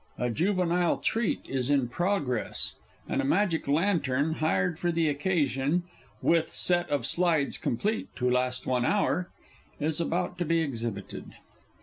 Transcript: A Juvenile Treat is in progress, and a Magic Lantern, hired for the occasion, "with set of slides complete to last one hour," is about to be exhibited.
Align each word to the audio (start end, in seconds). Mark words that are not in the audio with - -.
A 0.17 0.31
Juvenile 0.31 0.97
Treat 0.97 1.45
is 1.47 1.69
in 1.69 1.87
progress, 1.87 2.73
and 3.07 3.21
a 3.21 3.23
Magic 3.23 3.67
Lantern, 3.67 4.33
hired 4.39 4.79
for 4.79 4.91
the 4.91 5.07
occasion, 5.07 5.83
"with 6.23 6.49
set 6.51 6.89
of 6.89 7.05
slides 7.05 7.55
complete 7.59 8.07
to 8.15 8.27
last 8.27 8.65
one 8.65 8.83
hour," 8.83 9.29
is 9.79 10.01
about 10.01 10.39
to 10.39 10.45
be 10.45 10.61
exhibited. 10.61 11.35